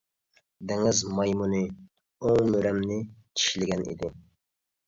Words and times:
دېڭىز 0.71 1.01
مايمۇنى 1.19 1.59
ئوڭ 2.29 2.49
مۈرەمنى 2.57 2.99
چىشلىگەن 3.43 3.89
ئىدى. 3.93 4.11